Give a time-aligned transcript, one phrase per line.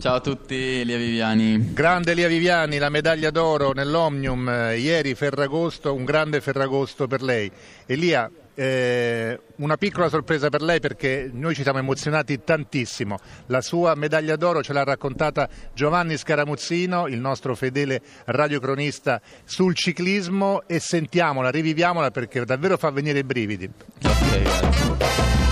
[0.00, 1.72] Ciao a tutti, Elia Viviani.
[1.72, 7.50] Grande Elia Viviani, la medaglia d'oro nell'Omnium ieri Ferragosto, un grande Ferragosto per lei.
[7.84, 13.18] Elia, eh, una piccola sorpresa per lei perché noi ci siamo emozionati tantissimo.
[13.46, 20.62] La sua medaglia d'oro ce l'ha raccontata Giovanni Scaramuzzino, il nostro fedele radiocronista sul ciclismo
[20.68, 23.68] e sentiamola, riviviamola perché davvero fa venire i brividi.
[24.04, 25.47] Ok, grazie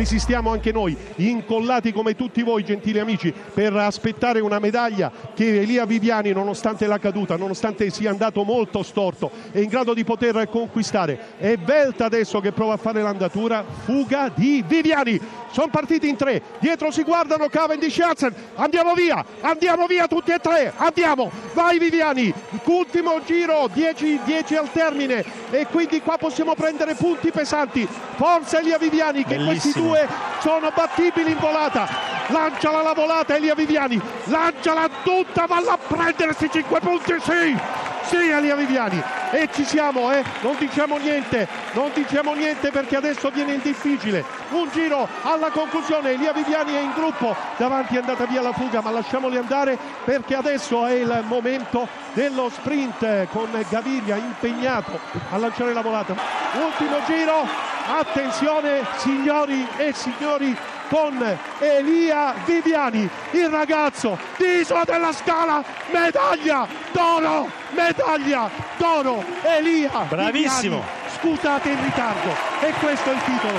[0.00, 5.84] resistiamo anche noi, incollati come tutti voi, gentili amici, per aspettare una medaglia che Elia
[5.84, 11.36] Viviani, nonostante la caduta, nonostante sia andato molto storto, è in grado di poter conquistare.
[11.36, 15.20] È Velta adesso che prova a fare l'andatura, fuga di Viviani.
[15.50, 18.34] Sono partiti in tre, dietro si guardano Cavendish e Hansen.
[18.54, 22.32] Andiamo via, andiamo via tutti e tre, andiamo, vai Viviani.
[22.64, 27.86] Ultimo giro, 10 al termine e quindi qua possiamo prendere punti pesanti.
[28.14, 29.50] Forza Elia Viviani che Bellissimo.
[29.60, 30.08] questi due
[30.40, 31.88] sono battibili in volata.
[32.28, 37.79] Lanciala la volata Elia Viviani, lanciala tutta, valla a prendere questi 5 punti, sì!
[38.02, 40.24] Sì Elia Viviani e ci siamo, eh?
[40.40, 44.24] non diciamo niente, non diciamo niente perché adesso viene in difficile.
[44.50, 48.80] Un giro alla conclusione, Elia Viviani è in gruppo, davanti è andata via la fuga,
[48.80, 54.98] ma lasciamoli andare perché adesso è il momento dello sprint con Gaviria impegnato
[55.30, 56.14] a lanciare la volata.
[56.54, 57.46] Ultimo giro,
[57.86, 60.56] attenzione signori e signori
[60.90, 70.80] con Elia Viviani, il ragazzo di Isola della Scala, medaglia d'oro, medaglia d'oro, Elia Bravissimo.
[70.80, 70.98] Viviani.
[71.16, 72.30] Scusate il ritardo
[72.60, 73.58] e questo è il titolo.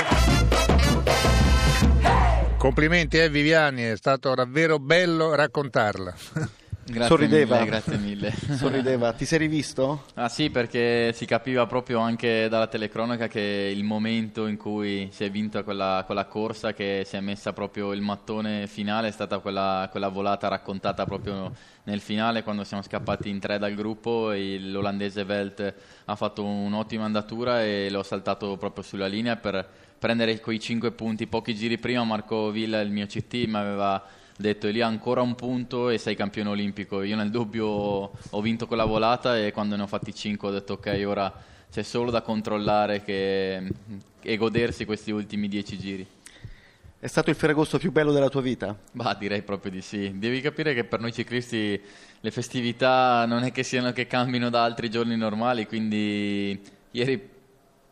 [2.57, 6.13] Complimenti eh Viviani, è stato davvero bello raccontarla.
[6.83, 7.59] Grazie Sorrideva.
[7.59, 8.31] mille, grazie mille.
[8.57, 10.05] Sorrideva, ti sei rivisto?
[10.15, 15.23] Ah sì, perché si capiva proprio anche dalla telecronaca che il momento in cui si
[15.23, 19.37] è vinta quella, quella corsa, che si è messa proprio il mattone finale, è stata
[19.39, 25.23] quella, quella volata raccontata proprio nel finale, quando siamo scappati in tre dal gruppo, l'olandese
[25.23, 25.73] Velt
[26.05, 31.27] ha fatto un'ottima andatura e l'ho saltato proprio sulla linea per prendere quei cinque punti.
[31.27, 34.03] Pochi giri prima Marco Villa, il mio CT, mi aveva
[34.41, 37.01] detto Elia ancora un punto e sei campione olimpico.
[37.03, 40.73] Io nel dubbio ho vinto quella volata e quando ne ho fatti 5 ho detto
[40.73, 41.33] ok, ora
[41.71, 43.71] c'è solo da controllare che-
[44.21, 46.05] e godersi questi ultimi 10 giri.
[46.99, 48.77] È stato il Ferragosto più bello della tua vita?
[48.91, 50.11] Bah, direi proprio di sì.
[50.19, 51.81] Devi capire che per noi ciclisti
[52.19, 57.29] le festività non è che siano che cambino da altri giorni normali, quindi ieri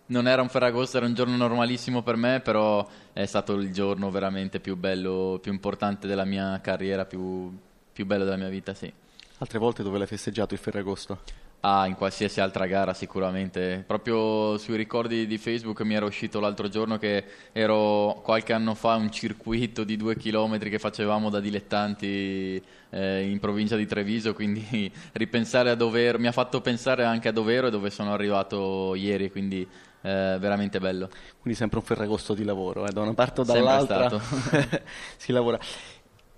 [0.09, 4.09] non era un Ferragosto, era un giorno normalissimo per me, però è stato il giorno
[4.11, 7.55] veramente più bello, più importante della mia carriera, più,
[7.91, 8.91] più bello della mia vita, sì.
[9.37, 11.19] Altre volte dove l'hai festeggiato il Ferragosto?
[11.61, 13.83] Ah, in qualsiasi altra gara sicuramente.
[13.85, 18.95] Proprio sui ricordi di Facebook mi era uscito l'altro giorno che ero qualche anno fa
[18.95, 24.89] un circuito di due chilometri che facevamo da dilettanti eh, in provincia di Treviso, quindi
[25.13, 29.29] ripensare a Dovero mi ha fatto pensare anche a Dovero e dove sono arrivato ieri,
[29.29, 29.67] quindi
[30.01, 31.09] eh, veramente bello.
[31.41, 34.09] Quindi sempre un Ferragosto di lavoro, eh, da una parte o dall'altra
[35.17, 35.59] si lavora.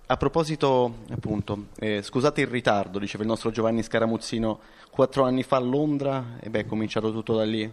[0.06, 5.56] A proposito, appunto, eh, scusate il ritardo, diceva il nostro Giovanni Scaramuzzino, quattro anni fa
[5.56, 7.72] a Londra, e beh, è cominciato tutto da lì.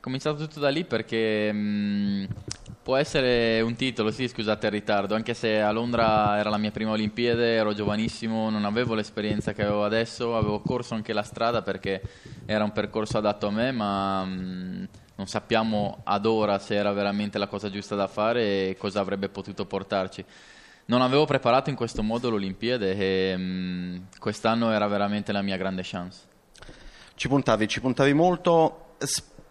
[0.00, 2.28] Cominciato tutto da lì perché mh,
[2.82, 6.70] può essere un titolo, sì, scusate il ritardo, anche se a Londra era la mia
[6.70, 11.62] prima Olimpiade, ero giovanissimo, non avevo l'esperienza che avevo adesso, avevo corso anche la strada
[11.62, 12.00] perché
[12.46, 17.36] era un percorso adatto a me, ma mh, non sappiamo ad ora se era veramente
[17.36, 20.24] la cosa giusta da fare e cosa avrebbe potuto portarci.
[20.86, 25.82] Non avevo preparato in questo modo l'Olimpiade e mh, quest'anno era veramente la mia grande
[25.84, 26.20] chance.
[27.16, 28.94] Ci puntavi, ci puntavi molto.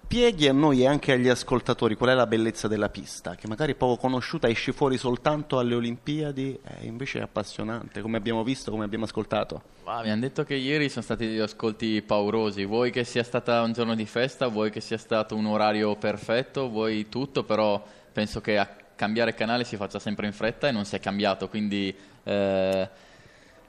[0.09, 3.73] Spieghi a noi e anche agli ascoltatori qual è la bellezza della pista, che magari
[3.73, 8.72] è poco conosciuta, esce fuori soltanto alle Olimpiadi, e invece è appassionante, come abbiamo visto,
[8.72, 9.62] come abbiamo ascoltato.
[9.84, 12.63] Ma mi hanno detto che ieri sono stati degli ascolti paurosi.
[12.63, 16.69] Vuoi che sia stata un giorno di festa, vuoi che sia stato un orario perfetto,
[16.69, 20.85] vuoi tutto, però penso che a cambiare canale si faccia sempre in fretta e non
[20.85, 21.50] si è cambiato.
[21.50, 21.94] Quindi
[22.24, 22.89] eh,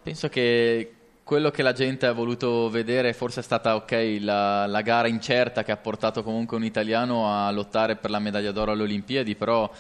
[0.05, 0.98] penso che
[1.29, 5.63] quello che la gente ha voluto vedere forse è stata ok la, la gara incerta
[5.63, 9.71] che ha portato comunque un italiano a lottare per la medaglia d'oro alle Olimpiadi, però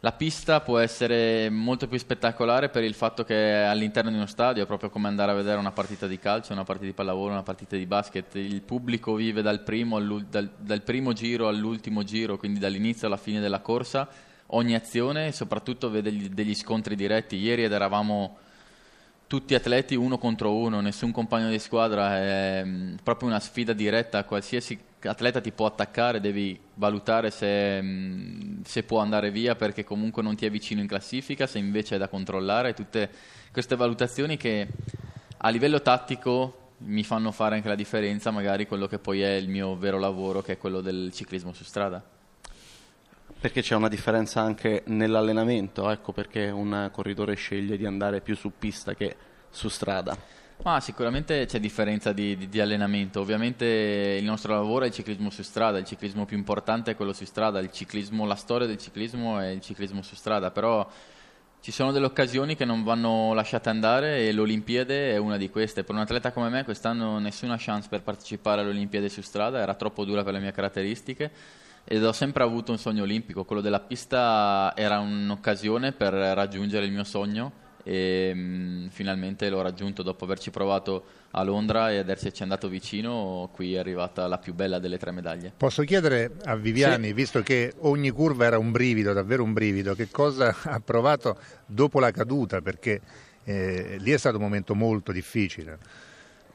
[0.00, 4.26] la pista può essere molto più spettacolare per il fatto che è all'interno di uno
[4.26, 7.30] stadio, è proprio come andare a vedere una partita di calcio, una partita di pallavolo,
[7.30, 8.34] una partita di basket.
[8.34, 13.38] Il pubblico vive dal primo, dal- dal primo giro all'ultimo giro, quindi dall'inizio alla fine
[13.38, 14.08] della corsa,
[14.46, 17.36] ogni azione e soprattutto vede gli- degli scontri diretti.
[17.36, 18.38] Ieri ed eravamo
[19.32, 24.24] tutti atleti uno contro uno, nessun compagno di squadra, è mm, proprio una sfida diretta,
[24.24, 30.22] qualsiasi atleta ti può attaccare, devi valutare se, mm, se, può andare via perché comunque
[30.22, 33.08] non ti è vicino in classifica, se invece è da controllare, tutte
[33.50, 34.68] queste valutazioni che
[35.38, 39.48] a livello tattico mi fanno fare anche la differenza, magari quello che poi è il
[39.48, 42.11] mio vero lavoro, che è quello del ciclismo su strada.
[43.42, 48.52] Perché c'è una differenza anche nell'allenamento, ecco perché un corridore sceglie di andare più su
[48.56, 49.16] pista che
[49.50, 50.16] su strada.
[50.62, 55.28] Ma sicuramente c'è differenza di, di, di, allenamento, ovviamente il nostro lavoro è il ciclismo
[55.28, 59.48] su strada, il ciclismo più importante è quello su strada, la storia del ciclismo è
[59.48, 60.88] il ciclismo su strada, però
[61.60, 65.82] ci sono delle occasioni che non vanno lasciate andare e l'Olimpiade è una di queste.
[65.82, 70.04] Per un atleta come me quest'anno nessuna chance per partecipare all'Olimpiade su strada, era troppo
[70.04, 74.72] dura per le mie caratteristiche ed ho sempre avuto un sogno olimpico, quello della pista
[74.76, 80.50] era un'occasione per raggiungere il mio sogno e mh, mm, finalmente l'ho raggiunto dopo averci
[80.50, 85.10] provato a Londra e esserci andato vicino, qui è arrivata la più bella delle tre
[85.10, 85.52] medaglie.
[85.56, 87.12] Posso chiedere a Viviani, sì.
[87.12, 92.00] visto che ogni curva era un brivido, davvero un brivido, che cosa ha provato dopo
[92.00, 92.60] la caduta?
[92.60, 93.00] Perché
[93.44, 95.78] eh, lì è stato un momento molto difficile.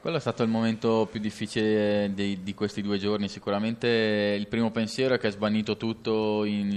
[0.00, 4.70] Quello è stato il momento più difficile di, di, questi due giorni, sicuramente il primo
[4.70, 6.70] pensiero è che è svanito tutto in,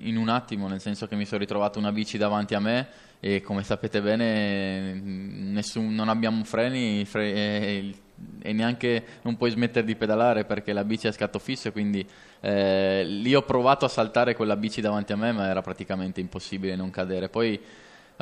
[0.00, 2.88] in un attimo, nel senso che mi sono ritrovato una bici davanti a me
[3.20, 7.94] e come sapete bene nessun, non abbiamo freni fre- e,
[8.40, 12.04] e, neanche non puoi smettere di pedalare perché la bici è a scatto fisso quindi
[12.40, 16.76] eh, lì ho provato a saltare quella bici davanti a me ma era praticamente impossibile
[16.76, 17.28] non cadere.
[17.28, 17.60] Poi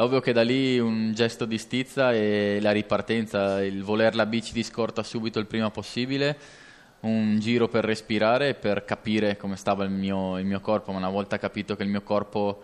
[0.00, 4.24] è ovvio che da lì un gesto di stizza e la ripartenza il voler la
[4.24, 6.38] bici di scorta subito il prima possibile
[7.00, 10.98] un giro per respirare e per capire come stava il mio, il mio corpo ma
[10.98, 12.62] una volta capito che il mio corpo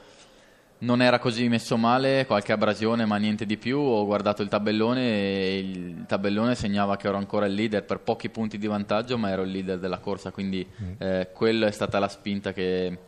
[0.79, 5.03] non era così messo male, qualche abrasione ma niente di più, ho guardato il tabellone
[5.03, 9.31] e il tabellone segnava che ero ancora il leader per pochi punti di vantaggio ma
[9.31, 10.93] ero il leader della corsa, quindi mm.
[10.99, 12.99] eh, quella è stata la spinta che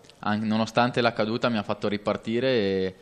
[0.41, 2.95] nonostante la caduta mi ha fatto ripartire e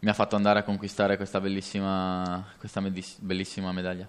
[0.00, 2.82] mi ha fatto andare a conquistare questa bellissima, questa
[3.18, 4.08] bellissima medaglia.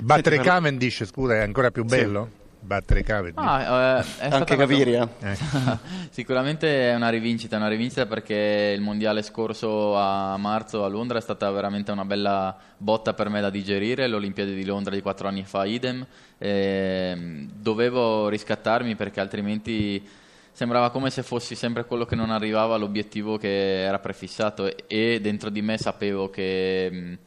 [0.00, 2.28] Battere Cavendish, scusa, è ancora più bello?
[2.30, 3.44] Sì battere Cavendish.
[3.44, 5.08] Ah, eh, Anche Gaviria.
[5.20, 5.36] Eh.
[6.10, 11.20] Sicuramente è una rivincita, una rivincita perché il mondiale scorso a marzo a Londra è
[11.20, 15.44] stata veramente una bella botta per me da digerire, l'Olimpiade di Londra di quattro anni
[15.44, 16.06] fa idem,
[16.38, 20.20] e dovevo riscattarmi perché altrimenti
[20.52, 25.50] sembrava come se fossi sempre quello che non arrivava all'obiettivo che era prefissato e dentro
[25.50, 27.18] di me sapevo che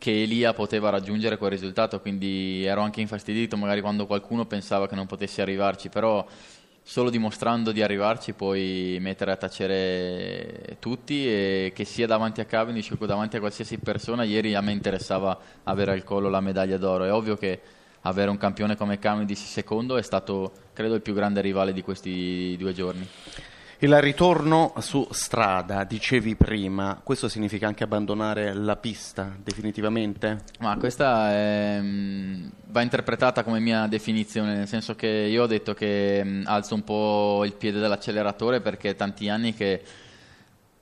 [0.00, 4.94] che Elia poteva raggiungere quel risultato, quindi ero anche infastidito magari quando qualcuno pensava che
[4.94, 6.26] non potessi arrivarci, però
[6.82, 12.96] solo dimostrando di arrivarci puoi mettere a tacere tutti e che sia davanti a Cavendish
[12.98, 17.04] o davanti a qualsiasi persona, ieri a me interessava avere al collo la medaglia d'oro,
[17.04, 17.60] è ovvio che
[18.02, 22.56] avere un campione come Cavendish secondo è stato credo il più grande rivale di questi
[22.58, 23.06] due giorni.
[23.82, 30.42] Il ritorno su strada, dicevi prima, questo significa anche abbandonare la pista definitivamente?
[30.58, 35.72] Ma questa è, mm, va interpretata come mia definizione, nel senso che io ho detto
[35.72, 39.82] che mm, alzo un po' il piede dall'acceleratore perché tanti anni che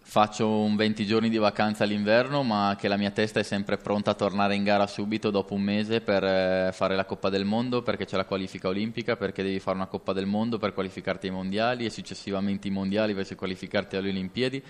[0.09, 4.13] faccio un 20 giorni di vacanza all'inverno, ma che la mia testa è sempre pronta
[4.13, 7.83] a tornare in gara subito dopo un mese per eh, fare la Coppa del Mondo,
[7.83, 11.35] perché c'è la qualifica olimpica, perché devi fare una Coppa del Mondo per qualificarti ai
[11.35, 14.63] mondiali e successivamente i mondiali per qualificarti alle Olimpiadi.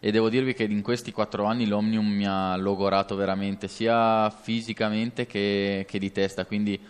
[0.00, 5.26] E devo dirvi che in questi quattro anni l'Omnium mi ha logorato veramente, sia fisicamente
[5.26, 6.46] che, che di testa.
[6.46, 6.80] Quindi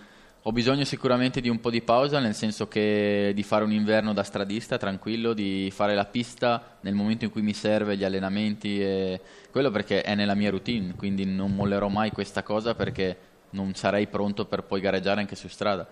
[0.48, 4.12] ho bisogno sicuramente di un po' di pausa, nel senso che di fare un inverno
[4.12, 8.80] da stradista tranquillo, di fare la pista nel momento in cui mi serve, gli allenamenti,
[8.80, 13.18] e quello perché è nella mia routine, quindi non mollerò mai questa cosa perché
[13.50, 15.84] non sarei pronto per poi gareggiare anche su strada.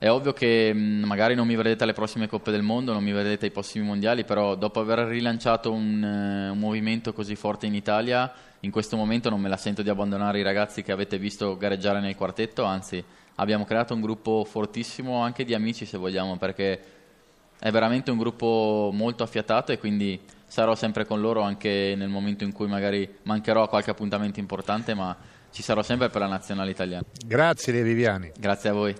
[0.00, 3.46] È ovvio che magari non mi vedrete alle prossime Coppe del Mondo, non mi vedrete
[3.46, 8.32] ai prossimi mondiali, però dopo aver rilanciato un, uh, un, movimento così forte in Italia,
[8.60, 11.98] in questo momento non me la sento di abbandonare i ragazzi che avete visto gareggiare
[11.98, 13.02] nel quartetto, anzi
[13.34, 16.80] abbiamo creato un gruppo fortissimo anche di amici se vogliamo perché
[17.58, 22.44] è veramente un gruppo molto affiatato e quindi sarò sempre con loro anche nel momento
[22.44, 25.16] in cui magari mancherò a qualche appuntamento importante ma
[25.50, 27.04] ci sarò sempre per la nazionale italiana.
[27.26, 28.30] Grazie Viviani.
[28.38, 28.94] Grazie a voi.